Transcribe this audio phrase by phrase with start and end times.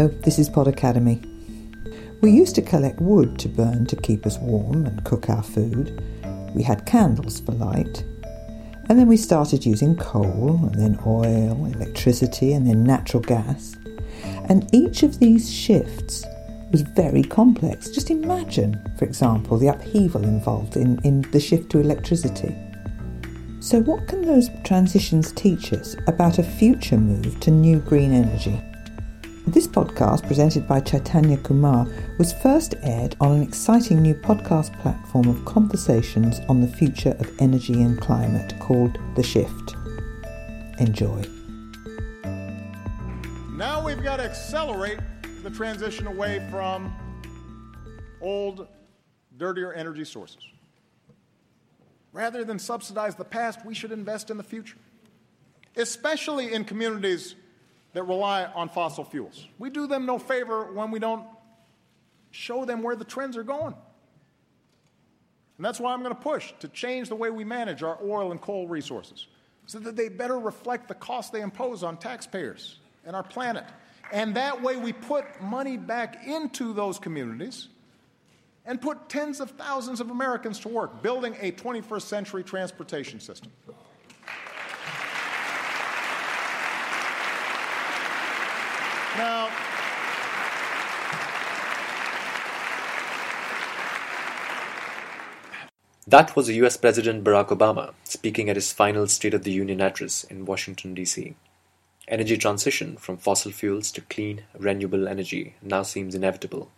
[0.00, 1.20] Hello, this is Pod Academy.
[2.22, 6.02] We used to collect wood to burn to keep us warm and cook our food.
[6.54, 8.02] We had candles for light.
[8.88, 13.76] And then we started using coal, and then oil, electricity, and then natural gas.
[14.48, 16.24] And each of these shifts
[16.70, 17.90] was very complex.
[17.90, 22.56] Just imagine, for example, the upheaval involved in, in the shift to electricity.
[23.60, 28.62] So, what can those transitions teach us about a future move to new green energy?
[29.46, 31.86] This podcast, presented by Chaitanya Kumar,
[32.18, 37.40] was first aired on an exciting new podcast platform of conversations on the future of
[37.40, 39.74] energy and climate called The Shift.
[40.78, 41.24] Enjoy.
[43.56, 45.00] Now we've got to accelerate
[45.42, 46.94] the transition away from
[48.20, 48.68] old,
[49.38, 50.46] dirtier energy sources.
[52.12, 54.78] Rather than subsidize the past, we should invest in the future,
[55.76, 57.36] especially in communities
[57.92, 59.46] that rely on fossil fuels.
[59.58, 61.24] We do them no favor when we don't
[62.30, 63.74] show them where the trends are going.
[65.56, 68.30] And that's why I'm going to push to change the way we manage our oil
[68.30, 69.26] and coal resources
[69.66, 73.64] so that they better reflect the cost they impose on taxpayers and our planet.
[74.12, 77.68] And that way we put money back into those communities
[78.64, 83.52] and put tens of thousands of Americans to work building a 21st century transportation system.
[89.16, 89.48] Now,
[96.10, 100.24] That was US President Barack Obama speaking at his final State of the Union address
[100.24, 101.36] in Washington, D.C.
[102.08, 106.68] Energy transition from fossil fuels to clean, renewable energy now seems inevitable.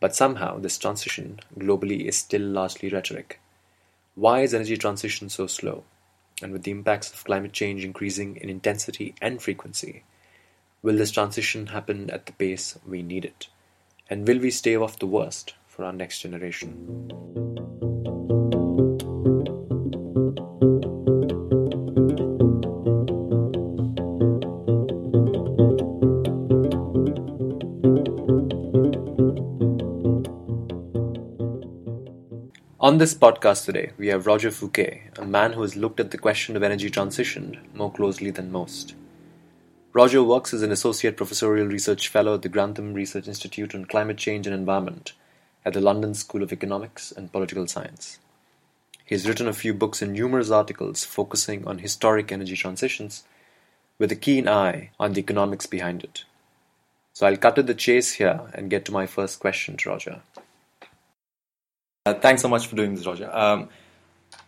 [0.00, 3.40] But somehow this transition globally is still largely rhetoric.
[4.14, 5.84] Why is energy transition so slow?
[6.42, 10.02] And with the impacts of climate change increasing in intensity and frequency,
[10.80, 13.48] Will this transition happen at the pace we need it?
[14.08, 17.10] And will we stave off the worst for our next generation?
[32.78, 36.18] On this podcast today, we have Roger Fouquet, a man who has looked at the
[36.18, 38.94] question of energy transition more closely than most.
[39.98, 44.16] Roger works as an Associate Professorial Research Fellow at the Grantham Research Institute on Climate
[44.16, 45.12] Change and Environment
[45.64, 48.20] at the London School of Economics and Political Science.
[49.04, 53.24] He has written a few books and numerous articles focusing on historic energy transitions
[53.98, 56.22] with a keen eye on the economics behind it.
[57.12, 60.20] So I'll cut to the chase here and get to my first question to Roger.
[62.06, 63.36] Uh, thanks so much for doing this, Roger.
[63.36, 63.68] Um,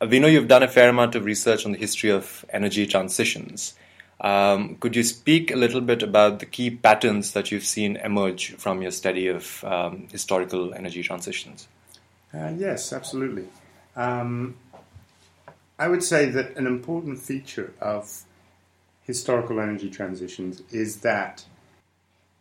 [0.08, 3.74] we know you've done a fair amount of research on the history of energy transitions.
[4.20, 8.54] Um, could you speak a little bit about the key patterns that you've seen emerge
[8.56, 11.68] from your study of um, historical energy transitions?
[12.34, 13.46] Uh, yes, absolutely.
[13.96, 14.56] Um,
[15.78, 18.24] I would say that an important feature of
[19.02, 21.44] historical energy transitions is that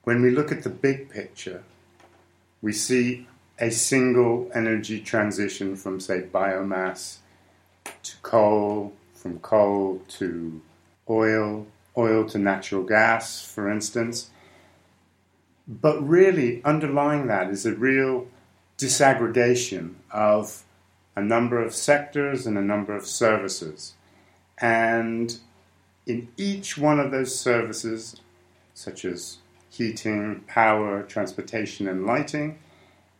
[0.04, 1.64] when we look at the big picture,
[2.62, 3.26] we see
[3.58, 7.18] a single energy transition from, say, biomass
[8.04, 10.62] to coal, from coal to
[11.10, 14.30] oil, oil to natural gas, for instance.
[15.68, 18.28] But really, underlying that is a real
[18.78, 20.64] disaggregation of
[21.16, 23.94] a number of sectors and a number of services.
[24.58, 25.38] And
[26.06, 28.16] in each one of those services,
[28.74, 29.38] such as
[29.70, 32.58] heating, power, transportation, and lighting,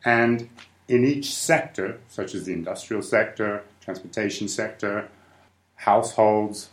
[0.04, 0.50] and
[0.88, 5.10] in each sector, such as the industrial sector, transportation sector,
[5.76, 6.70] households,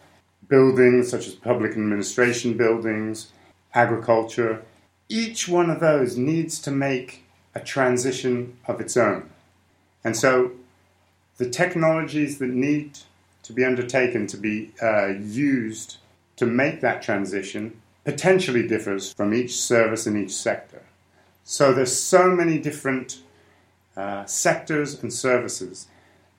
[0.49, 3.33] buildings such as public administration buildings,
[3.75, 4.63] agriculture,
[5.09, 7.25] each one of those needs to make
[7.55, 9.31] a transition of its own.
[10.05, 10.53] And so
[11.39, 12.99] the technologies that need
[13.43, 15.99] to be undertaken to be uh, used
[16.37, 20.83] to make that transition potentially differs from each service in each sector.
[21.45, 23.21] So there's so many different
[23.97, 25.87] uh, sectors and services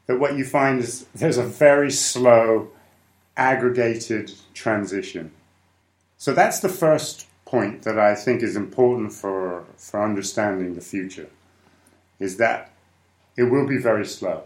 [0.06, 2.70] that what you find is there's a very slow
[3.38, 5.32] aggregated transition.
[6.18, 11.30] So that's the first point that I think is important for, for understanding the future,
[12.20, 12.74] is that
[13.38, 14.44] it will be very slow.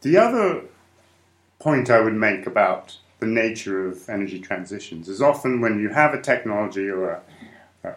[0.00, 0.62] The other
[1.58, 6.14] point I would make about the nature of energy transitions is often when you have
[6.14, 7.22] a technology or a,
[7.84, 7.94] a,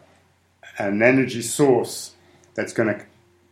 [0.78, 2.14] an energy source
[2.56, 3.06] that's going to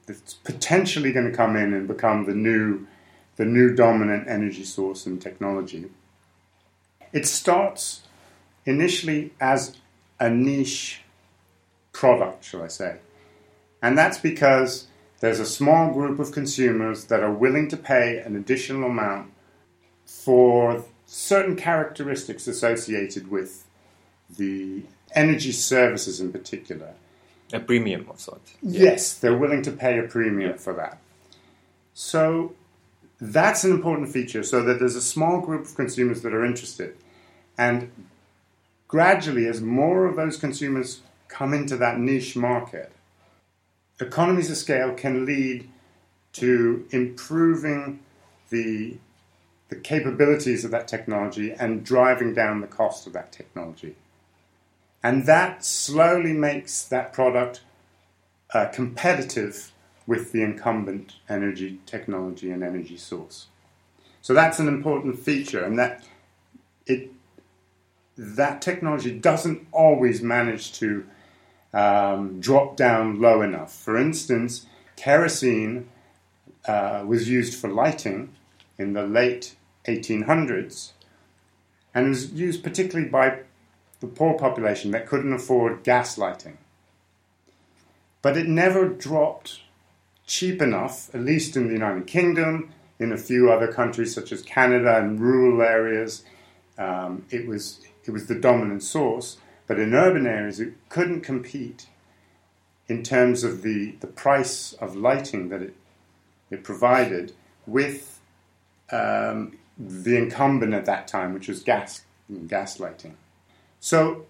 [0.06, 2.86] that's potentially going to come in and become the new
[3.36, 5.90] the new dominant energy source and technology.
[7.14, 8.02] It starts
[8.66, 9.78] initially as
[10.20, 11.02] a niche
[11.92, 12.98] product, shall I say.
[13.82, 14.88] And that's because
[15.20, 19.32] there's a small group of consumers that are willing to pay an additional amount
[20.06, 23.66] for certain characteristics associated with
[24.38, 24.84] the
[25.14, 26.94] energy services in particular.
[27.54, 28.54] A premium of sorts.
[28.62, 31.00] Yes, they're willing to pay a premium for that.
[31.94, 32.56] So
[33.22, 36.98] that's an important feature, so that there's a small group of consumers that are interested.
[37.56, 37.92] And
[38.88, 42.92] gradually, as more of those consumers come into that niche market,
[44.00, 45.70] economies of scale can lead
[46.34, 48.00] to improving
[48.50, 48.98] the,
[49.70, 53.96] the capabilities of that technology and driving down the cost of that technology.
[55.04, 57.62] And that slowly makes that product
[58.54, 59.72] uh, competitive
[60.08, 63.48] with the incumbent energy technology and energy source.
[64.22, 66.04] So that's an important feature, and that
[66.86, 67.12] it
[68.18, 71.06] that technology doesn't always manage to
[71.74, 73.74] um, drop down low enough.
[73.74, 74.66] For instance,
[74.96, 75.90] kerosene
[76.66, 78.36] uh, was used for lighting
[78.78, 79.56] in the late
[79.86, 80.92] 1800s,
[81.94, 83.40] and was used particularly by
[84.00, 86.58] the poor population that couldn't afford gas lighting.
[88.22, 89.62] But it never dropped
[90.32, 94.42] cheap enough, at least in the United Kingdom, in a few other countries such as
[94.42, 96.24] Canada and rural areas.
[96.78, 99.38] Um, it was it was the dominant source,
[99.68, 101.88] but in urban areas it couldn't compete
[102.88, 105.76] in terms of the, the price of lighting that it,
[106.50, 107.34] it provided
[107.68, 108.20] with
[108.92, 112.06] um, the incumbent at that time, which was gas
[112.48, 113.18] gas lighting.
[113.82, 114.26] So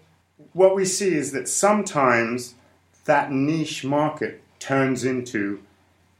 [0.52, 2.54] what we see is that sometimes
[3.04, 5.60] that niche market turns into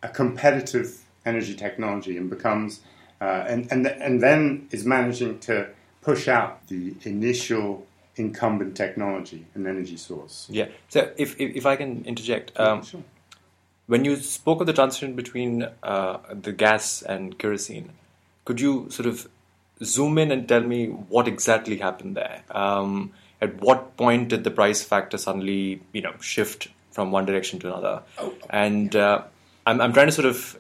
[0.02, 2.80] a competitive energy technology and becomes
[3.20, 5.68] uh, and, and, and then is managing to
[6.00, 10.48] push out the initial incumbent technology and energy source.
[10.50, 10.66] Yeah.
[10.88, 13.02] So if, if, if I can interject, um, yeah, sure.
[13.86, 17.90] when you spoke of the transition between uh, the gas and kerosene,
[18.44, 19.28] could you sort of
[19.84, 22.42] zoom in and tell me what exactly happened there?
[22.50, 27.60] Um, at what point did the price factor suddenly, you know, shift from one direction
[27.60, 28.02] to another?
[28.18, 29.22] Oh, and uh,
[29.66, 30.58] I'm, I'm trying to sort of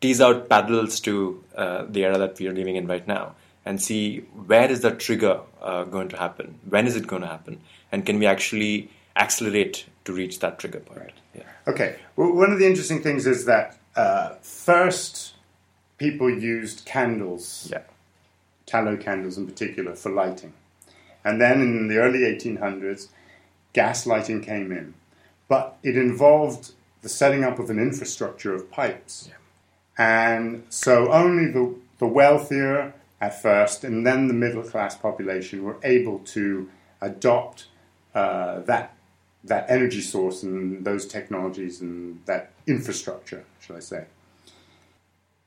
[0.00, 3.82] tease out parallels to uh, the era that we are living in right now and
[3.82, 6.58] see where is the trigger uh, going to happen?
[6.68, 7.60] When is it going to happen?
[7.92, 11.00] And can we actually accelerate to reach that trigger point?
[11.00, 11.14] Right.
[11.34, 11.42] Yeah.
[11.66, 11.96] Okay.
[12.16, 15.34] Well, one of the interesting things is that uh, first
[15.98, 17.82] people used candles, Yeah.
[18.66, 20.52] tallow candles in particular, for lighting.
[21.24, 23.08] And then in the early 1800s,
[23.72, 24.94] gas lighting came in.
[25.48, 29.30] But it involved the setting up of an infrastructure of pipes.
[29.96, 35.78] And so only the, the wealthier at first and then the middle class population were
[35.82, 37.66] able to adopt
[38.14, 38.96] uh, that,
[39.44, 44.06] that energy source and those technologies and that infrastructure, shall I say.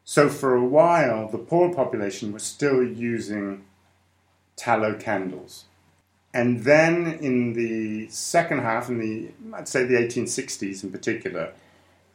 [0.03, 3.63] So for a while, the poor population was still using
[4.55, 5.65] tallow candles.
[6.33, 11.53] And then in the second half, in the, I'd say the 1860s in particular,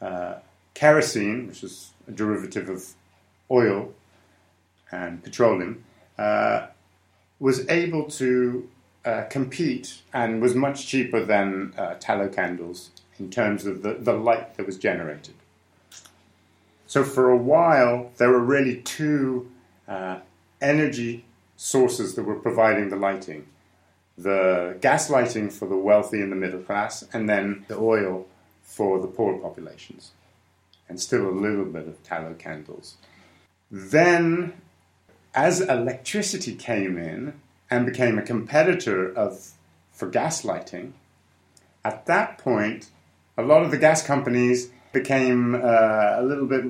[0.01, 0.37] uh,
[0.75, 2.87] kerosene, which is a derivative of
[3.51, 3.93] oil
[4.91, 5.85] and petroleum,
[6.19, 6.69] uh,
[7.39, 8.69] was able to
[9.05, 14.13] uh, compete and was much cheaper than uh, tallow candles in terms of the, the
[14.13, 15.35] light that was generated.
[16.87, 19.51] So for a while, there were really two
[19.87, 20.21] uh,
[20.61, 21.25] energy
[21.57, 23.47] sources that were providing the lighting
[24.17, 28.27] the gas lighting for the wealthy and the middle class, and then the oil
[28.63, 30.13] for the poor populations,
[30.89, 32.97] and still a little bit of tallow candles.
[33.71, 34.61] Then,
[35.35, 37.35] as electricity came in
[37.71, 39.53] and became a competitor of
[39.93, 40.95] for gas lighting,
[41.85, 42.91] at that point,
[43.37, 45.59] a lot of the gas companies became uh,
[46.17, 46.65] a little bit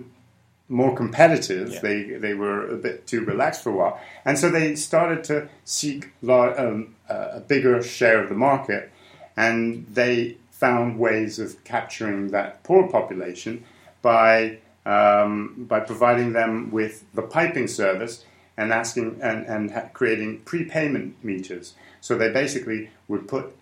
[0.69, 1.71] more competitive.
[1.71, 1.81] Yeah.
[1.81, 5.49] They they were a bit too relaxed for a while, and so they started to
[5.65, 8.91] seek lar- um, uh, a bigger share of the market,
[9.37, 13.65] and they found ways of capturing that poor population
[14.03, 18.25] by um, by providing them with the piping service
[18.57, 21.75] and asking and, and ha- creating prepayment meters.
[22.01, 23.55] So they basically would put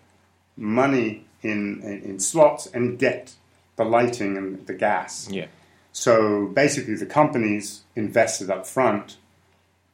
[0.57, 3.33] money in, in in slots and get
[3.75, 5.27] the lighting and the gas.
[5.29, 5.47] Yeah.
[5.95, 9.15] So basically, the companies invested up front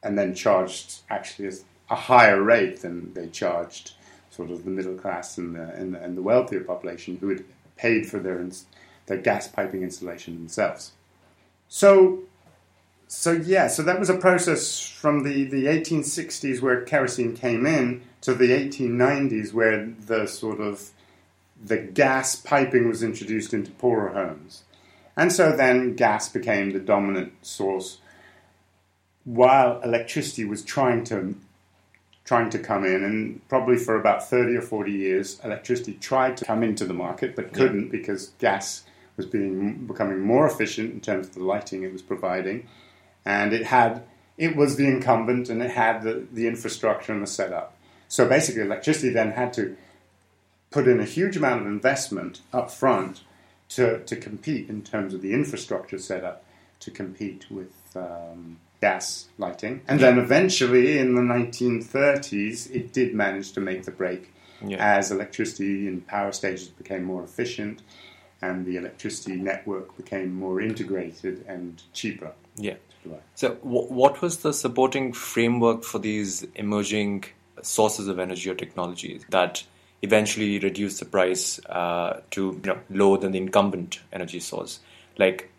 [0.02, 1.52] and then charged actually
[1.88, 3.92] a higher rate than they charged
[4.28, 7.44] sort of the middle class and the, and the, and the wealthier population who had
[7.76, 8.44] paid for their,
[9.06, 10.90] their gas piping installation themselves.
[11.68, 12.22] So,
[13.06, 18.02] so yeah, so that was a process from the, the 1860s where kerosene came in
[18.22, 20.90] to the 1890s where the sort of
[21.64, 24.64] the gas piping was introduced into poorer homes.
[25.16, 27.98] And so then gas became the dominant source
[29.24, 31.36] while electricity was trying to
[32.24, 33.02] trying to come in.
[33.04, 37.36] And probably for about 30 or 40 years electricity tried to come into the market
[37.36, 37.90] but couldn't yeah.
[37.90, 38.84] because gas
[39.16, 42.66] was being becoming more efficient in terms of the lighting it was providing.
[43.24, 44.04] And it had
[44.38, 47.76] it was the incumbent and it had the, the infrastructure and the setup.
[48.08, 49.76] So basically electricity then had to
[50.70, 53.20] put in a huge amount of investment up front
[53.76, 56.44] to, to compete in terms of the infrastructure setup
[56.80, 59.82] to compete with um, gas lighting.
[59.86, 64.32] And then eventually in the 1930s, it did manage to make the break
[64.66, 64.78] yeah.
[64.78, 67.82] as electricity and power stations became more efficient
[68.42, 72.32] and the electricity network became more integrated and cheaper.
[72.56, 72.74] Yeah.
[73.34, 77.24] So, w- what was the supporting framework for these emerging
[77.62, 79.64] sources of energy or technologies that
[80.02, 84.80] eventually reduced the price uh, to you know, lower than the incumbent energy source?
[85.18, 85.50] Like,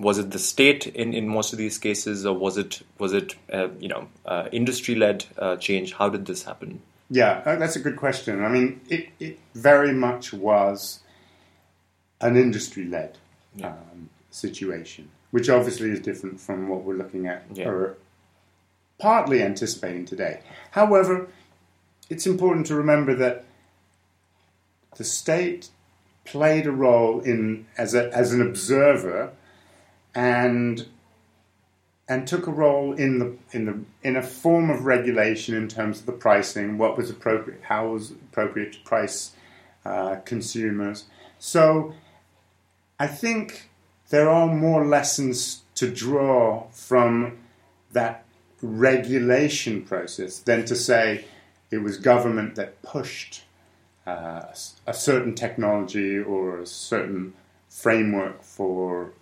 [0.00, 3.34] was it the state in, in most of these cases, or was it was it
[3.52, 5.94] uh, you know uh, industry led uh, change?
[5.94, 6.80] How did this happen?
[7.10, 8.44] Yeah, uh, that's a good question.
[8.44, 11.00] I mean, it, it very much was
[12.20, 13.16] an industry led
[13.54, 13.68] yeah.
[13.68, 17.66] um, situation, which obviously is different from what we're looking at yeah.
[17.66, 17.96] or
[18.98, 20.40] partly anticipating today.
[20.72, 21.28] However,
[22.10, 23.44] it's important to remember that
[24.98, 25.70] the state
[26.24, 29.32] played a role in as a, as an observer
[30.14, 30.86] and
[32.08, 36.00] and took a role in the in the in a form of regulation in terms
[36.00, 39.32] of the pricing, what was appropriate, how was appropriate to price
[39.84, 41.04] uh, consumers.
[41.38, 41.94] So,
[42.98, 43.70] I think
[44.08, 47.38] there are more lessons to draw from
[47.92, 48.24] that
[48.60, 51.24] regulation process than to say
[51.70, 53.44] it was government that pushed
[54.08, 54.54] uh,
[54.86, 57.34] a certain technology or a certain
[57.68, 59.12] framework for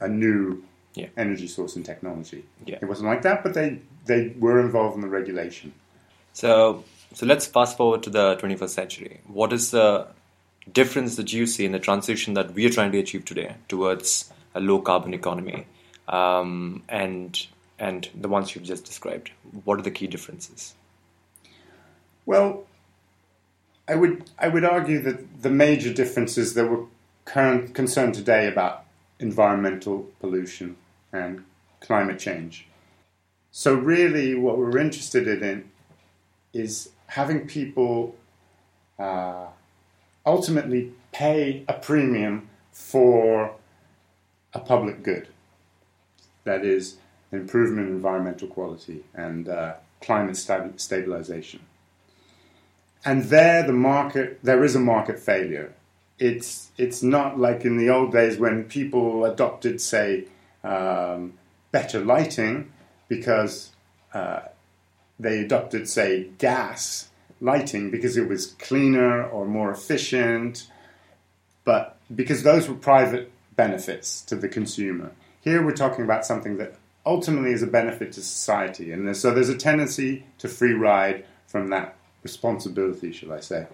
[0.00, 0.62] a new
[0.94, 1.06] yeah.
[1.16, 2.44] energy source and technology.
[2.66, 2.78] Yeah.
[2.82, 5.72] It wasn't like that, but they, they were involved in the regulation.
[6.34, 9.20] So, so let's fast forward to the 21st century.
[9.26, 10.08] What is the
[10.70, 14.30] difference that you see in the transition that we are trying to achieve today towards
[14.54, 15.66] a low carbon economy
[16.08, 17.46] um, and,
[17.78, 19.30] and the ones you've just described?
[19.64, 20.74] What are the key differences?
[22.26, 22.66] Well,
[23.88, 26.86] I would I would argue that the major differences that we're
[27.24, 28.84] current, concerned today about
[29.18, 30.76] environmental pollution
[31.12, 31.44] and
[31.80, 32.66] climate change.
[33.52, 35.70] So, really, what we're interested in
[36.52, 38.14] is having people
[38.98, 39.46] uh,
[40.24, 43.54] ultimately pay a premium for
[44.52, 45.28] a public good.
[46.44, 46.96] That is,
[47.32, 51.60] improvement in environmental quality and uh, climate stabilization.
[53.06, 55.72] And there, the market, there is a market failure.
[56.18, 60.24] It's it's not like in the old days when people adopted, say,
[60.64, 61.34] um,
[61.70, 62.72] better lighting
[63.06, 63.70] because
[64.12, 64.40] uh,
[65.20, 67.10] they adopted, say, gas
[67.40, 70.68] lighting because it was cleaner or more efficient,
[71.64, 75.12] but because those were private benefits to the consumer.
[75.42, 79.48] Here we're talking about something that ultimately is a benefit to society, and so there's
[79.48, 83.66] a tendency to free ride from that responsibility, shall I say.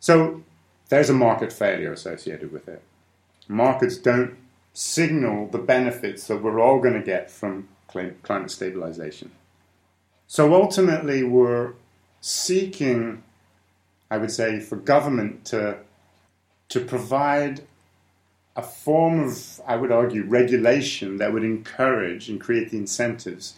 [0.00, 0.42] So
[0.88, 2.82] there's a market failure associated with it.
[3.48, 4.36] Markets don't
[4.72, 9.30] signal the benefits that we're all going to get from climate stabilization.
[10.26, 11.72] So ultimately, we're
[12.20, 13.22] seeking,
[14.10, 15.78] I would say, for government to,
[16.68, 17.62] to provide
[18.56, 23.54] a form of, I would argue, regulation that would encourage and create the incentives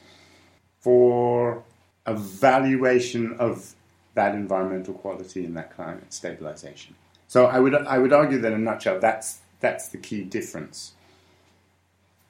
[0.80, 1.62] for
[2.04, 3.74] a valuation of
[4.18, 6.96] that environmental quality and that climate stabilization.
[7.28, 10.92] So I would I would argue that in a nutshell, that's that's the key difference.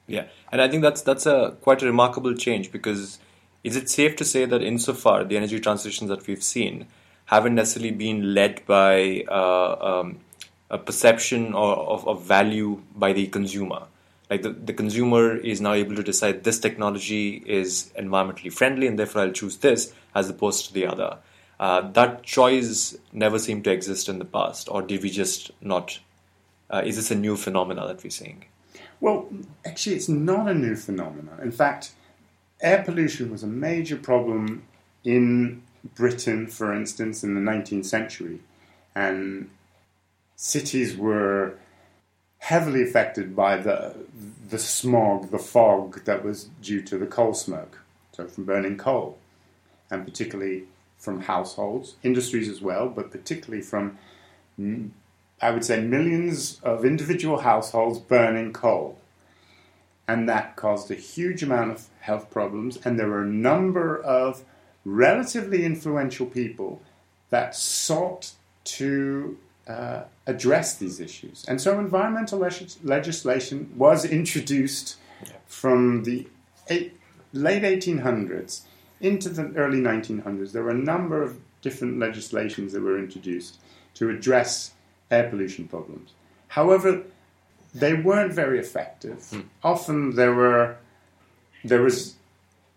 [0.05, 3.17] Yeah, and I think that's that's a quite a remarkable change because
[3.63, 6.85] is it safe to say that insofar the energy transitions that we've seen
[7.25, 10.19] haven't necessarily been led by uh, um,
[10.69, 13.81] a perception or, of, of value by the consumer?
[14.29, 18.97] Like the, the consumer is now able to decide this technology is environmentally friendly and
[18.99, 21.17] therefore I'll choose this as opposed to the other.
[21.59, 25.99] Uh, that choice never seemed to exist in the past, or did we just not?
[26.69, 28.45] Uh, is this a new phenomena that we're seeing?
[29.01, 29.27] Well,
[29.65, 31.39] actually, it's not a new phenomenon.
[31.41, 31.93] In fact,
[32.61, 34.63] air pollution was a major problem
[35.03, 35.63] in
[35.95, 38.39] Britain, for instance, in the 19th century,
[38.95, 39.49] and
[40.35, 41.55] cities were
[42.39, 43.95] heavily affected by the
[44.49, 47.79] the smog, the fog that was due to the coal smoke,
[48.13, 49.17] so from burning coal,
[49.91, 50.63] and particularly
[50.99, 53.97] from households, industries as well, but particularly from
[55.41, 58.99] I would say, millions of individual households burning coal.
[60.07, 62.77] And that caused a huge amount of health problems.
[62.83, 64.43] And there were a number of
[64.83, 66.81] relatively influential people
[67.29, 68.31] that sought
[68.65, 69.37] to
[69.67, 71.45] uh, address these issues.
[71.47, 72.51] And so environmental le-
[72.83, 74.97] legislation was introduced
[75.45, 76.27] from the
[76.69, 76.97] eight,
[77.31, 78.61] late 1800s
[79.01, 80.51] into the early 1900s.
[80.51, 83.59] There were a number of different legislations that were introduced
[83.95, 84.71] to address
[85.11, 86.13] air pollution problems.
[86.49, 87.03] However,
[87.73, 89.19] they weren't very effective.
[89.31, 89.45] Mm.
[89.63, 90.77] Often there were
[91.63, 92.15] there was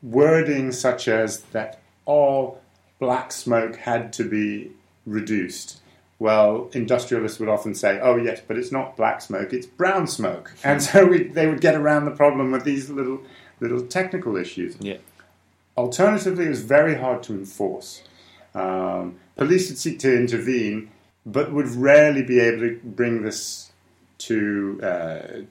[0.03, 2.61] wording such as that all
[2.99, 4.73] black smoke had to be
[5.07, 5.81] reduced.
[6.19, 10.53] Well, industrialists would often say, "Oh yes, but it's not black smoke; it's brown smoke,"
[10.63, 13.21] and so we, they would get around the problem with these little
[13.61, 14.77] little technical issues.
[14.81, 14.99] Yeah.
[15.77, 18.03] Alternatively, it was very hard to enforce.
[18.55, 20.91] Um, police would seek to intervene,
[21.25, 23.73] but would rarely be able to bring this
[24.19, 25.43] to uh,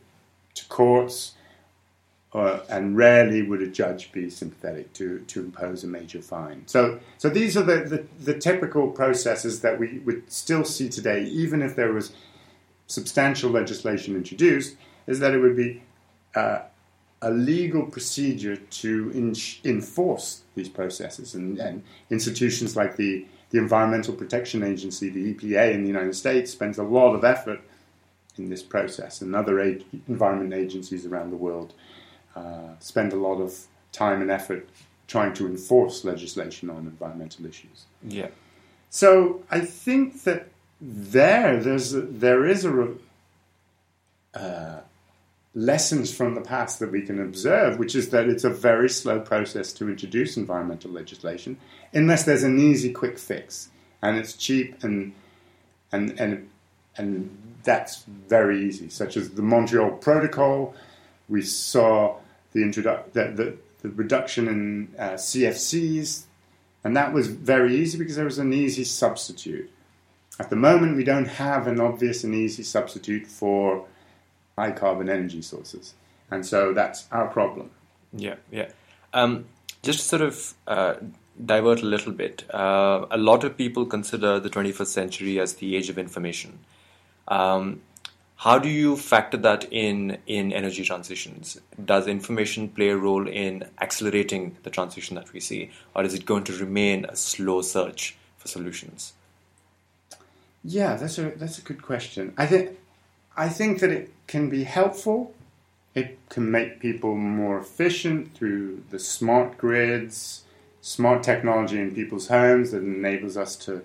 [0.53, 1.33] to courts,
[2.33, 6.63] uh, and rarely would a judge be sympathetic to, to impose a major fine.
[6.65, 11.23] So, so these are the, the, the typical processes that we would still see today,
[11.23, 12.13] even if there was
[12.87, 14.75] substantial legislation introduced,
[15.07, 15.81] is that it would be
[16.35, 16.59] uh,
[17.21, 21.35] a legal procedure to in- enforce these processes.
[21.35, 26.51] And, and, institutions like the, the Environmental Protection Agency, the EPA in the United States,
[26.51, 27.61] spends a lot of effort
[28.37, 31.73] in this process, and other ag- environment agencies around the world
[32.35, 34.67] uh, spend a lot of time and effort
[35.07, 37.85] trying to enforce legislation on environmental issues.
[38.01, 38.29] Yeah.
[38.89, 40.47] So I think that
[40.79, 42.93] there, there's a, there is a
[44.33, 44.79] uh,
[45.53, 49.19] lessons from the past that we can observe, which is that it's a very slow
[49.19, 51.57] process to introduce environmental legislation,
[51.93, 53.69] unless there's an easy, quick fix,
[54.01, 55.13] and it's cheap and
[55.91, 56.49] and and
[56.97, 58.89] and that's very easy.
[58.89, 60.73] Such as the Montreal Protocol,
[61.29, 62.17] we saw
[62.53, 66.23] the introdu- the, the, the reduction in uh, CFCs,
[66.83, 69.69] and that was very easy because there was an easy substitute.
[70.39, 73.85] At the moment, we don't have an obvious and easy substitute for
[74.61, 75.93] high carbon energy sources.
[76.29, 77.71] And so that's our problem.
[78.13, 78.69] Yeah, yeah.
[79.13, 79.45] Um,
[79.83, 80.93] just to sort of uh,
[81.43, 85.75] divert a little bit, uh, a lot of people consider the 21st century as the
[85.75, 86.59] age of information.
[87.27, 87.81] Um,
[88.35, 91.59] how do you factor that in in energy transitions?
[91.91, 96.25] Does information play a role in accelerating the transition that we see, or is it
[96.25, 99.13] going to remain a slow search for solutions?
[100.63, 102.33] Yeah, that's a that's a good question.
[102.35, 102.80] I think
[103.35, 105.33] I think that it can be helpful.
[105.95, 110.43] It can make people more efficient through the smart grids,
[110.81, 113.83] smart technology in people's homes that enables us to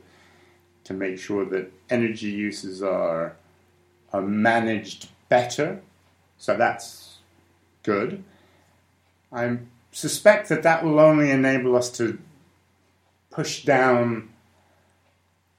[0.85, 3.37] to make sure that energy uses are
[4.13, 5.83] are managed better.
[6.39, 7.19] So that's
[7.83, 8.23] good.
[9.33, 9.59] I
[9.91, 12.19] suspect that that will only enable us to
[13.31, 14.29] push down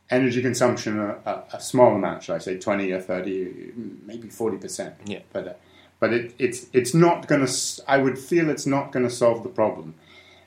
[0.09, 3.73] energy consumption a, a, a, small amount, should I say, 20 or 30,
[4.05, 4.93] maybe 40%.
[5.05, 5.19] Yeah.
[5.33, 5.53] But, uh,
[5.99, 9.43] but it, it's, it's not going to, I would feel it's not going to solve
[9.43, 9.95] the problem.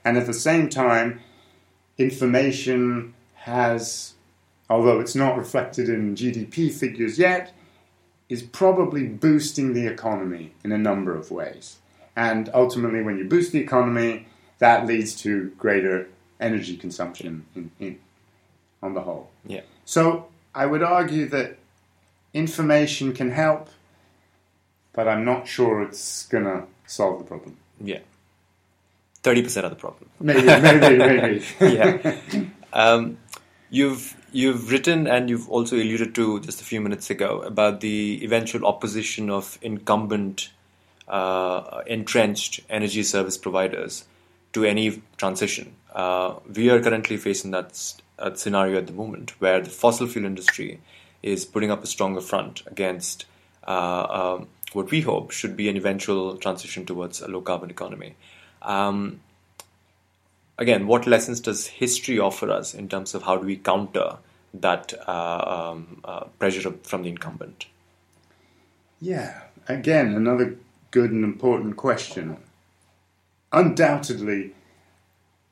[0.05, 1.21] And at the same time,
[1.99, 4.15] information has,
[4.71, 7.53] although it's not reflected in GDP figures yet,
[8.29, 11.79] is probably boosting the economy in a number of ways.
[12.17, 14.27] And ultimately, when you boost the economy,
[14.59, 17.99] that leads to greater energy consumption in, in
[18.83, 19.31] on the whole.
[19.47, 19.63] Yeah.
[19.85, 21.59] So I would argue that
[22.33, 23.69] information can help,
[24.93, 27.57] but I'm not sure it's gonna solve the problem.
[27.81, 28.01] Yeah.
[29.23, 30.11] Thirty percent of the problem.
[30.21, 31.45] Maybe, maybe, maybe.
[31.61, 32.17] yeah.
[32.73, 33.19] Um,
[33.69, 38.21] you've you've written and you've also alluded to just a few minutes ago about the
[38.23, 40.51] eventual opposition of incumbent,
[41.09, 44.05] uh, entrenched energy service providers
[44.53, 45.75] to any transition.
[45.93, 50.25] Uh, we are currently facing that uh, scenario at the moment where the fossil fuel
[50.25, 50.81] industry
[51.23, 53.27] is putting up a stronger front against
[53.67, 58.15] uh, um, what we hope should be an eventual transition towards a low carbon economy.
[58.63, 59.21] Um,
[60.59, 64.19] again, what lessons does history offer us in terms of how do we counter
[64.55, 67.67] that uh, um, uh, pressure from the incumbent?
[69.01, 70.57] Yeah, again, another
[70.91, 72.37] good and important question.
[73.53, 74.53] Undoubtedly,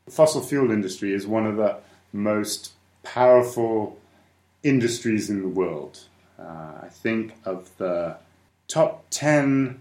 [0.05, 1.79] the fossil fuel industry is one of the
[2.13, 3.99] most powerful
[4.63, 6.01] industries in the world.
[6.39, 8.17] Uh, I think of the
[8.69, 9.81] top 10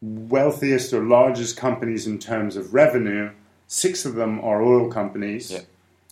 [0.00, 3.30] wealthiest or largest companies in terms of revenue,
[3.68, 5.60] six of them are oil companies, yeah.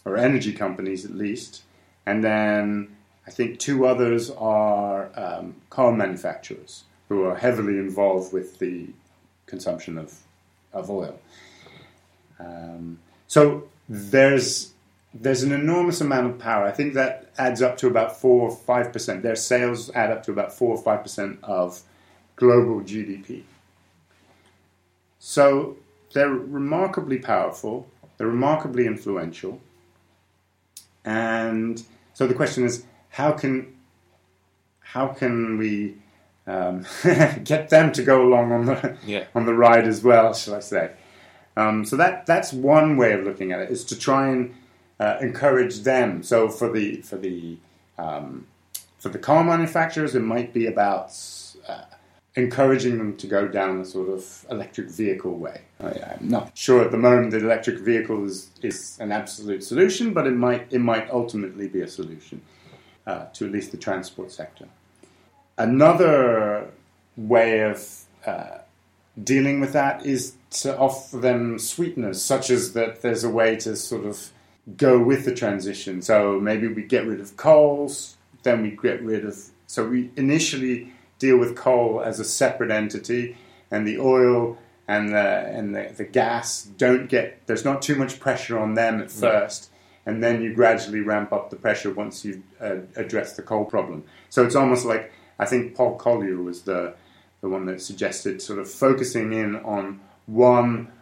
[0.04, 1.62] or energy companies at least.
[2.06, 2.96] And then
[3.26, 8.88] I think two others are um, car manufacturers who are heavily involved with the
[9.46, 10.14] consumption of,
[10.72, 11.18] of oil.
[12.38, 14.72] Um, so there's
[15.12, 16.64] there's an enormous amount of power.
[16.66, 19.22] I think that adds up to about four or five percent.
[19.22, 21.82] Their sales add up to about four or five percent of
[22.36, 23.42] global GDP.
[25.18, 25.76] So
[26.12, 27.86] they're remarkably powerful.
[28.16, 29.60] They're remarkably influential.
[31.04, 31.82] And
[32.14, 33.74] so the question is, how can
[34.80, 35.96] how can we
[36.46, 36.84] um,
[37.44, 39.24] get them to go along on the Yeah.
[39.34, 40.34] on the ride as well?
[40.34, 40.92] Shall I say?
[41.56, 44.54] Um, so that that's one way of looking at it is to try and
[45.00, 46.22] uh, encourage them.
[46.22, 47.56] So for the for the
[47.98, 48.46] um,
[48.98, 51.10] for the car manufacturers, it might be about
[51.66, 51.84] uh,
[52.36, 55.62] encouraging them to go down a sort of electric vehicle way.
[55.80, 60.12] I, I'm not sure at the moment that electric vehicle is, is an absolute solution,
[60.12, 62.42] but it might it might ultimately be a solution
[63.06, 64.68] uh, to at least the transport sector.
[65.56, 66.70] Another
[67.16, 68.58] way of uh,
[69.22, 73.76] dealing with that is to offer them sweeteners, such as that there's a way to
[73.76, 74.30] sort of
[74.76, 76.02] go with the transition.
[76.02, 79.38] So maybe we get rid of coals, then we get rid of.
[79.66, 83.36] So we initially deal with coal as a separate entity,
[83.70, 87.46] and the oil and the and the, the gas don't get.
[87.46, 89.70] There's not too much pressure on them at first,
[90.06, 94.04] and then you gradually ramp up the pressure once you've uh, addressed the coal problem.
[94.30, 96.94] So it's almost like I think Paul Collier was the
[97.40, 100.92] the one that suggested sort of focusing in on one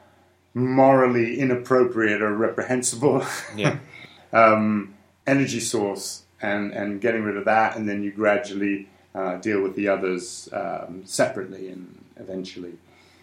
[0.59, 3.25] morally inappropriate or reprehensible
[3.57, 3.79] Yeah.
[4.33, 4.95] um,
[5.27, 9.75] energy source and, and getting rid of that, and then you gradually uh, deal with
[9.75, 12.75] the others um, separately and eventually.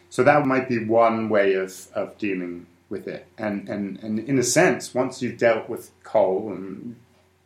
[0.09, 3.25] So that might be one way of, of dealing with it.
[3.37, 6.95] And, and, and in a sense, once you've dealt with coal, and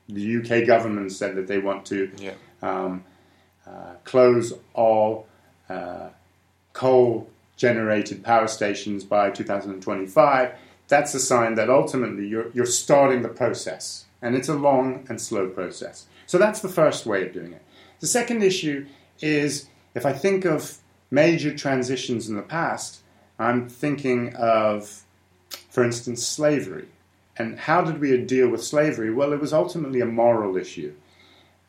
[0.07, 2.33] the UK government said that they want to Yeah.
[2.61, 3.03] um,
[3.67, 5.27] uh, close all
[5.69, 6.09] uh,
[6.73, 10.55] coal generated power stations by 2025,
[10.87, 14.05] that's a sign that ultimately you're, you're starting the process.
[14.21, 16.07] And it's a long and slow process.
[16.25, 17.61] So that's the first way of doing it.
[17.99, 18.87] The second issue
[19.19, 20.77] is if I think of
[21.11, 23.01] major transitions in the past,
[23.37, 25.03] I'm thinking of,
[25.69, 26.87] for instance, slavery.
[27.35, 29.11] And how did we deal with slavery?
[29.11, 30.93] Well, it was ultimately a moral issue.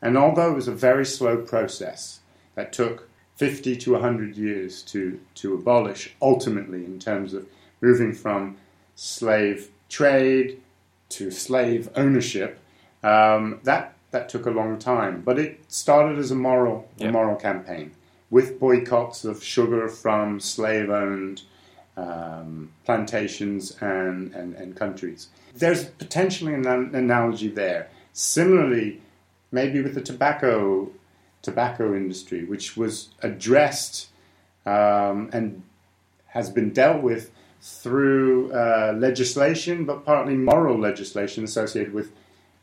[0.01, 2.21] And although it was a very slow process
[2.55, 3.09] that took
[3.41, 7.47] 50 to 100 years to, to abolish, ultimately, in terms of
[7.81, 8.55] moving from
[8.93, 10.61] slave trade
[11.09, 12.59] to slave ownership,
[13.01, 15.23] um, that, that took a long time.
[15.25, 17.07] But it started as a moral, Yeah.
[17.07, 17.93] a moral campaign
[18.29, 21.41] with boycotts of sugar from slave owned
[21.97, 25.29] um, plantations and, and, and countries.
[25.55, 27.89] There's potentially an analogy there.
[28.13, 29.01] Similarly,
[29.51, 30.91] maybe with the tobacco
[31.41, 34.09] tobacco industry, which was addressed
[34.65, 35.63] um, and
[36.27, 42.11] has been dealt with through uh, legislation, but partly moral legislation associated with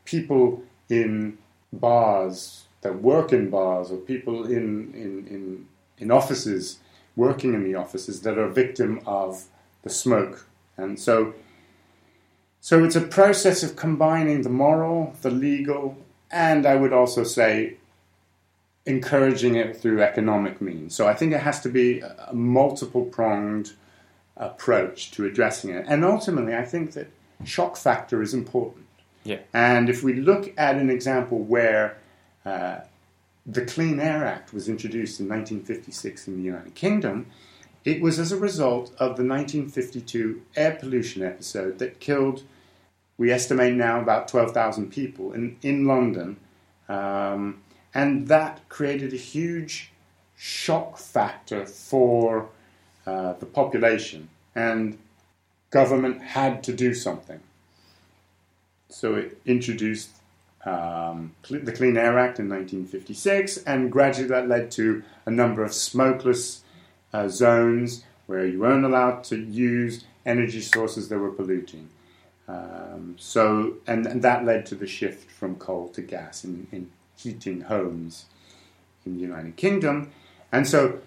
[0.05, 1.37] people in
[1.71, 6.79] bars that work in bars or people in, in, in, in offices
[7.15, 9.45] working in the offices that are victim of
[9.83, 10.47] the smoke.
[10.77, 11.33] And so
[12.61, 15.97] so it's a process of combining the moral, the legal,
[16.29, 17.77] and I would also say
[18.85, 20.95] encouraging it through economic means.
[20.95, 23.73] So I think it has to be a multiple pronged
[24.37, 25.85] approach to addressing it.
[25.87, 27.07] And ultimately, I think that
[27.43, 28.85] shock factor is important.
[29.23, 29.39] Yeah.
[29.53, 31.97] And if we look at an example where
[32.45, 32.79] uh,
[33.45, 37.27] the Clean Air Act was introduced in 1956 in the United Kingdom,
[37.85, 42.43] it was as a result of the 1952 air pollution episode that killed,
[43.17, 46.37] we estimate now, about 12,000 people in, in London.
[46.87, 47.61] Um,
[47.93, 49.91] and that created a huge
[50.37, 52.49] shock factor for
[53.05, 54.29] uh, the population.
[54.55, 54.97] And
[55.69, 57.39] government had to do something.
[58.89, 60.09] So it introduced
[60.65, 65.73] um, the Clean Air Act in 1956, and gradually that led to a number of
[65.73, 66.63] smokeless
[67.13, 71.89] uh, zones where you weren't allowed to use energy sources that were polluting.
[72.47, 76.91] Um, so, and, and that led to the shift from coal to gas in, in
[77.23, 78.25] heating homes
[79.05, 80.11] in the United Kingdom.
[80.51, 80.99] And so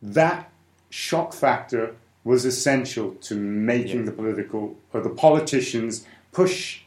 [0.00, 0.50] that
[0.90, 4.06] shock factor was essential to making Yeah.
[4.06, 6.80] the political or the politicians push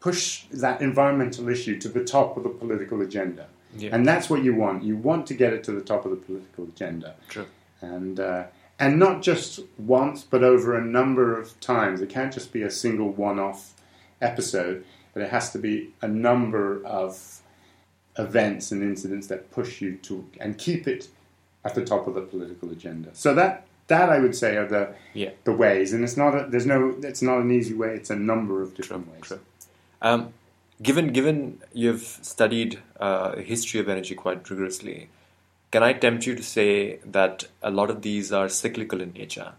[0.00, 3.46] push that environmental issue to the top of the political agenda.
[3.76, 3.90] Yeah.
[3.94, 4.82] And that's what you want.
[4.82, 7.14] You want to get it to the top of the political agenda.
[7.28, 7.46] True.
[7.80, 8.44] And uh,
[8.80, 12.00] and not just once, but over a number of times.
[12.00, 13.74] It can't just be a single one-off
[14.20, 17.40] episode, but it has to be a number of
[18.18, 21.08] events and incidents that push you to and keep it
[21.64, 23.10] at the top of the political agenda.
[23.12, 25.30] So that that I would say are the Yeah.
[25.44, 27.94] the ways, and it's not a, there's no it's not an easy way.
[27.94, 29.22] It's a number of different ways.
[29.22, 29.40] True.
[30.00, 30.32] Um,
[30.82, 35.08] given given you've studied uh, history of energy quite rigorously,
[35.70, 39.52] can I tempt you to say that a lot of these are cyclical in nature?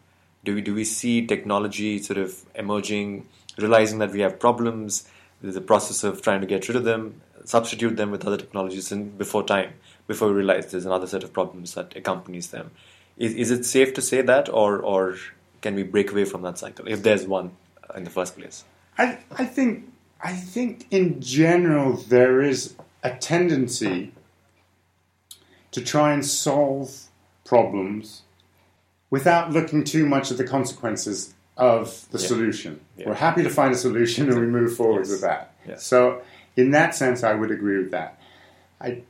[0.43, 5.07] Do we do we see technology sort of emerging, realizing that we have problems?
[5.41, 8.91] There's a process of trying to get rid of them, substitute them with other technologies,
[8.91, 9.73] and before time,
[10.07, 12.71] before we realize there's another set of problems that accompanies them.
[13.17, 15.15] Is, is it safe to say that, or or
[15.61, 17.51] can we break away from that cycle if there's one
[17.89, 18.63] uh, in the first place?
[18.97, 24.11] I, I think I think in general there is a tendency
[25.71, 26.89] to try and solve
[27.45, 28.21] problems
[29.09, 32.27] without looking too much at the consequences of the Yeah.
[32.27, 32.79] solution.
[32.97, 33.09] Yeah.
[33.09, 35.09] We're happy to find a solution and we move forward Yes.
[35.11, 35.53] with that.
[35.67, 35.83] Yes.
[35.83, 36.21] So
[36.55, 38.19] in that sense I would agree with that.
[38.79, 39.01] I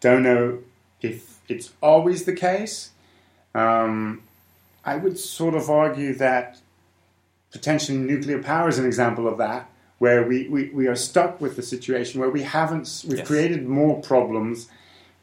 [0.00, 0.58] don't know
[1.00, 2.90] if it's always the case.
[3.54, 4.22] Um,
[4.84, 6.58] I would sort of argue that
[7.52, 11.56] potentially nuclear power is an example of that, where we, we, we are stuck with
[11.56, 13.26] the situation where we haven't, we've Yes.
[13.26, 14.68] created more problems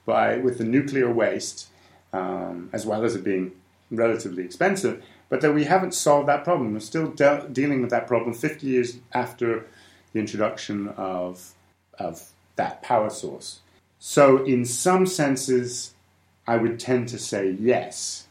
[0.06, 1.68] by with the nuclear waste,
[2.12, 3.52] um, as well as it being
[3.92, 6.74] relatively expensive, but that we haven't solved that problem.
[6.74, 9.66] We're still de- dealing with that problem 50 years after
[10.14, 11.54] the introduction of,
[12.00, 13.60] of that power source.
[14.00, 15.94] So, in some senses,
[16.48, 18.28] I would tend to say yes,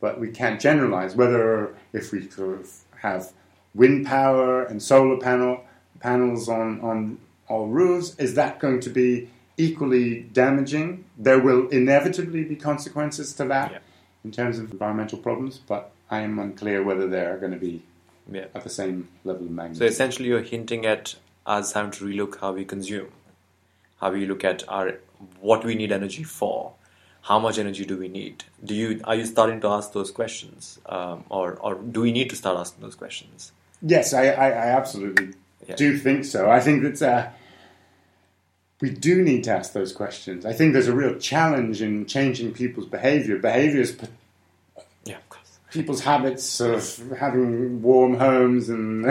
[0.00, 3.32] but we can't generalize whether if we sort of have
[3.74, 5.64] wind power and solar panel
[6.00, 11.04] panels on, on all roofs, is that going to be equally damaging?
[11.18, 13.78] There will inevitably be consequences to that Yeah.
[14.24, 17.82] in terms of environmental problems, but I am unclear whether there are going to be
[18.30, 18.46] Yeah.
[18.54, 19.78] at the same level of magnitude.
[19.78, 23.08] So essentially, you're hinting at us having to relook how we consume,
[24.00, 24.98] how we look at our
[25.40, 26.72] what we need energy for,
[27.22, 28.44] how much energy do we need?
[28.64, 32.30] Do you are you starting to ask those questions, um, or or do we need
[32.30, 33.52] to start asking those questions?
[33.82, 35.34] Yes, I, I, I absolutely
[35.68, 35.76] Yeah.
[35.76, 36.50] do think so.
[36.50, 37.30] I think that uh,
[38.80, 40.44] we do need to ask those questions.
[40.46, 43.36] I think there's a real challenge in changing people's behavior.
[43.36, 43.94] Of course.
[45.74, 49.04] People's habits of having warm homes and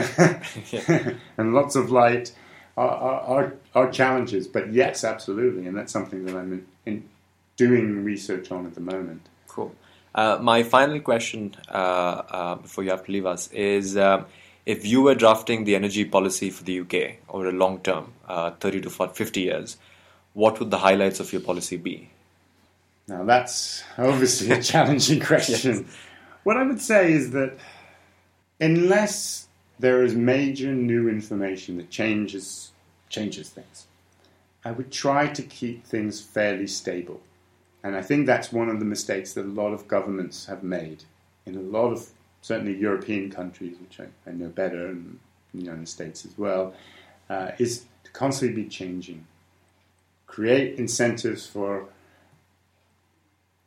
[1.37, 2.31] and lots of light
[2.77, 4.47] are, are, are, challenges.
[4.47, 7.09] But yes, absolutely, and that's something that I'm in, in
[7.57, 9.27] doing research on at the moment.
[9.47, 9.75] Cool.
[10.15, 14.25] Uh, my final question uh, uh, before you have to leave us is um,
[14.65, 18.51] if you were drafting the energy policy for the UK over a long term, uh,
[18.51, 19.77] 30 to 40, 50 years,
[20.33, 22.09] what would the highlights of your policy be?
[23.07, 25.87] Now that's obviously a challenging question.
[26.43, 27.57] What I would say is that
[28.59, 29.47] unless
[29.79, 32.71] there is major new information that changes
[33.09, 33.87] changes things,
[34.65, 37.21] I would try to keep things fairly stable.
[37.83, 41.03] And I think that's one of the mistakes that a lot of governments have made
[41.45, 42.09] in a lot of
[42.41, 45.19] certainly European countries, which I, I know better, and
[45.53, 46.73] the United States as well,
[47.29, 49.25] uh, is to constantly be changing.
[50.27, 51.87] Create incentives for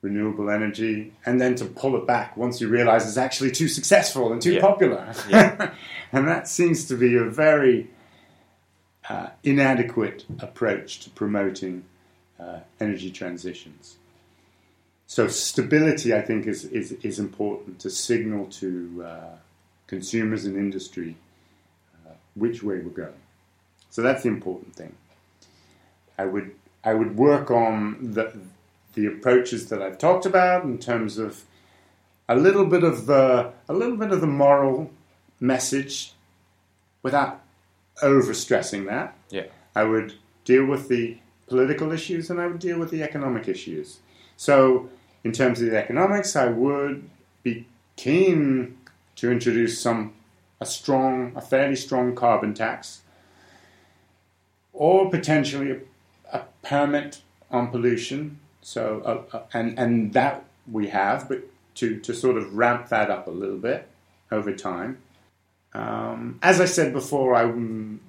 [0.06, 4.32] renewable energy and then to pull it back once you realize it's actually too successful
[4.32, 4.60] and too Yeah.
[4.70, 5.02] popular.
[5.28, 5.70] Yeah.
[6.12, 7.88] and that seems to be a very
[9.08, 11.84] uh, inadequate approach to promoting
[12.40, 13.96] uh, energy transitions.
[15.06, 18.70] So stability, I think, is, is, is important to signal to
[19.06, 19.36] uh,
[19.86, 21.16] consumers and industry
[22.06, 23.20] uh, which way we're going.
[23.90, 24.94] So that's the important thing.
[26.18, 26.50] I would
[26.82, 28.32] I would work on the
[28.96, 31.44] the approaches that I've talked about in terms of
[32.28, 34.90] a little bit of the a little bit of the moral
[35.38, 36.14] message
[37.02, 37.40] without
[38.02, 39.16] overstressing that.
[39.30, 39.46] Yeah.
[39.74, 44.00] I would deal with the political issues and I would deal with the economic issues.
[44.36, 44.88] So,
[45.22, 47.08] in terms of the economics, I would
[47.42, 48.78] be keen
[49.16, 50.14] to introduce some
[50.60, 53.02] a strong, a fairly strong carbon tax,
[54.72, 55.78] or potentially a,
[56.32, 58.40] a permit on pollution.
[58.66, 61.42] So, uh, uh, and and that we have, but
[61.76, 63.88] to to sort of ramp that up a little bit
[64.32, 64.98] over time.
[65.72, 68.00] Um, as I said before, I'm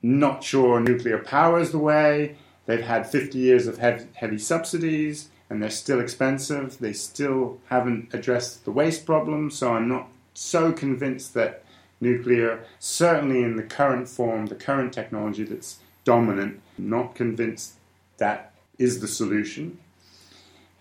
[0.00, 2.36] not sure nuclear power is the way.
[2.66, 6.78] They've had 50 years of heavy, heavy subsidies and they're still expensive.
[6.78, 11.64] They still haven't addressed the waste problem, so I'm not so convinced that
[12.00, 17.72] nuclear, certainly in the current form, the current technology that's dominant, not convinced
[18.18, 19.78] that is the solution.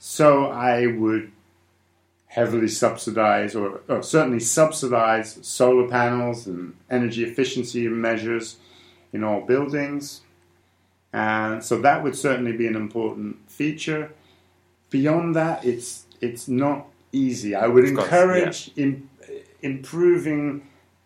[0.09, 1.33] So I would
[2.27, 8.55] heavily subsidize, or, or certainly subsidize, solar panels and energy efficiency measures
[9.11, 10.21] in all buildings.
[11.11, 14.13] And so that would certainly be an important feature.
[14.89, 17.53] Beyond that, it's it's not easy.
[17.53, 19.09] I would course, encourage im-
[19.61, 20.65] improving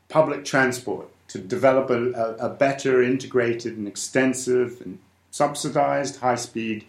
[0.09, 4.99] public transport to develop a, a, a better integrated and extensive and
[5.31, 6.85] subsidized high speed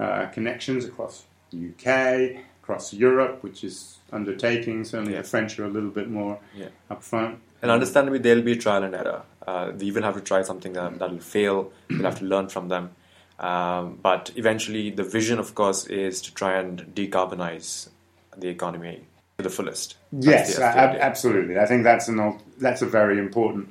[0.00, 4.84] uh, connections across the UK, across Europe, which is undertaking.
[4.84, 5.22] Certainly Yeah.
[5.22, 6.68] the French are a little bit more Yeah.
[6.90, 7.36] upfront.
[7.60, 9.22] And understandably, there'll be trial and error.
[9.46, 11.72] Uh, you will have to try something that that'll fail.
[11.88, 12.90] You'll have to learn from them.
[13.38, 17.88] Um, but eventually, the vision, of course, is to try and decarbonize
[18.36, 19.04] the economy
[19.38, 19.96] to the fullest.
[20.12, 21.58] Yes, the- that's the ab- absolutely.
[21.58, 23.68] I think that's an that's a very important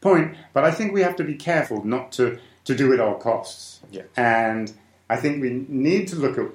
[0.00, 0.34] point.
[0.54, 3.14] But I think we have to be careful not to to do it at all
[3.16, 3.80] costs.
[3.90, 4.02] Yeah.
[4.16, 4.72] And
[5.08, 6.46] I think we need to look at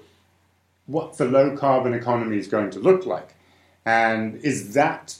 [0.87, 3.35] what the low carbon economy is going to look like,
[3.85, 5.17] and is that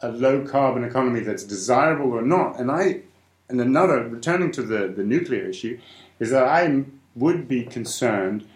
[0.00, 2.58] a low carbon economy that's desirable or not?
[2.58, 3.02] And I
[3.48, 5.78] and another returning to the the nuclear issue
[6.18, 8.46] is that I would be concerned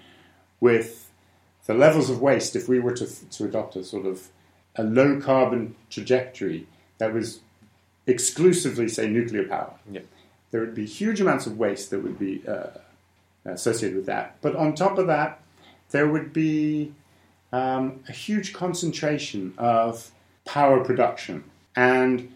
[0.61, 1.11] with
[1.67, 4.29] the levels of waste if we were to, to adopt a sort of
[4.75, 6.67] a low carbon trajectory
[6.99, 7.41] that was
[8.07, 9.75] exclusively, say, nuclear power.
[9.91, 10.01] Yeah.
[10.51, 12.69] There would be huge amounts of waste that would be uh,
[13.45, 14.37] associated with that.
[14.41, 15.41] But on top of that,
[15.91, 16.93] there would be
[17.53, 20.11] um, a huge concentration of
[20.45, 21.45] power production.
[21.77, 22.33] And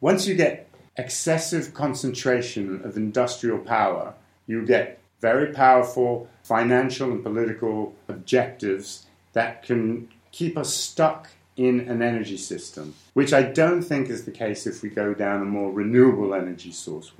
[0.00, 4.14] once you get excessive concentration of industrial power,
[4.46, 12.02] you get very powerful financial and political objectives that can keep us stuck in an
[12.02, 15.70] energy system, which I don't think is the case if we go down a more
[15.70, 17.12] renewable energy source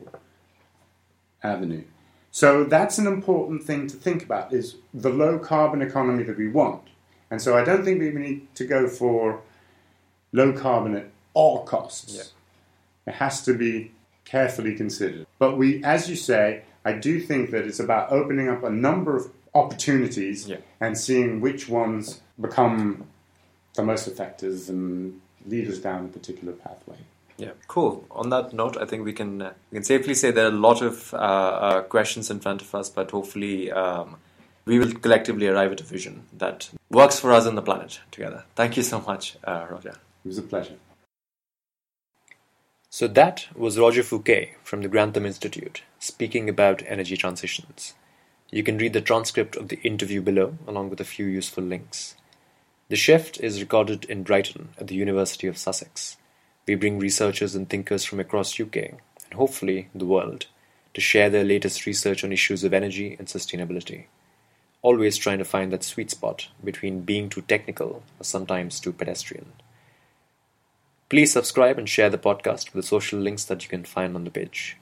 [1.43, 1.85] avenue.
[2.33, 6.49] So that's an important thing to think about is the low carbon economy that we
[6.49, 6.83] want.
[7.31, 9.43] And so I don't think we need to go for
[10.33, 12.15] low carbon at all costs.
[12.15, 13.13] Yeah.
[13.13, 13.93] It has to be
[14.25, 15.27] carefully considered.
[15.39, 19.15] But we, as you say, I do think that it's about opening up a number
[19.15, 20.57] of opportunities Yeah.
[20.81, 23.07] and seeing which ones become
[23.75, 26.97] the most effective and lead us down a particular pathway.
[27.37, 28.07] Yeah, cool.
[28.11, 30.51] On that note, I think we can uh, we can safely say there are a
[30.51, 34.17] lot of uh, uh, questions in front of us, but hopefully um,
[34.65, 38.45] we will collectively arrive at a vision that works for us and the planet together.
[38.55, 39.97] Thank you so much, uh, Roger.
[40.25, 40.77] It was a pleasure.
[42.91, 47.95] So that was Roger Fouquet from the Grantham Institute speaking about energy transitions.
[48.51, 52.17] You can read the transcript of the interview below, along with a few useful links.
[52.91, 56.19] The Shift is recorded in Brighton at the University of Sussex.
[56.67, 60.47] We bring researchers and thinkers from across UK, and hopefully the world,
[60.95, 64.05] to share their latest research on issues of energy and sustainability.
[64.81, 69.53] Always trying to find that sweet spot between being too technical or sometimes too pedestrian.
[71.09, 74.25] Please subscribe and share the podcast with the social links that you can find on
[74.25, 74.77] the page.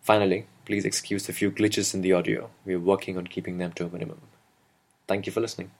[0.00, 2.50] Finally, please excuse a few glitches in the audio.
[2.64, 4.20] We are working on keeping them to a minimum.
[5.06, 5.70] Thank you for listening.